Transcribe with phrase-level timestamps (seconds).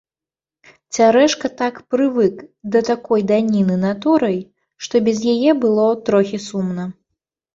[0.95, 2.39] Цярэшка так прывык
[2.75, 4.39] да такой даніны натурай,
[4.85, 6.83] што без яе было трохі сумна.